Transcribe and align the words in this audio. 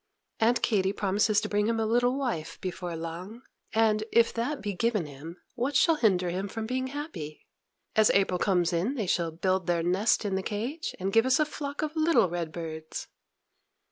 Aunt 0.39 0.63
Katy 0.63 0.93
promises 0.93 1.39
to 1.41 1.47
bring 1.47 1.67
him 1.67 1.79
a 1.79 1.85
little 1.85 2.17
wife 2.17 2.59
before 2.59 2.95
long; 2.95 3.43
and, 3.71 4.03
if 4.11 4.33
that 4.33 4.59
be 4.59 4.73
given 4.73 5.05
him, 5.05 5.37
what 5.53 5.75
shall 5.75 5.93
hinder 5.97 6.31
him 6.31 6.47
from 6.47 6.65
being 6.65 6.87
happy? 6.87 7.45
As 7.95 8.09
April 8.09 8.39
comes 8.39 8.73
in, 8.73 8.95
they 8.95 9.05
shall 9.05 9.29
build 9.29 9.67
their 9.67 9.83
nest 9.83 10.25
in 10.25 10.33
the 10.33 10.41
cage, 10.41 10.95
and 10.99 11.13
give 11.13 11.27
us 11.27 11.39
a 11.39 11.45
flock 11.45 11.83
of 11.83 11.95
little 11.95 12.27
red 12.31 12.51
birds. 12.51 13.09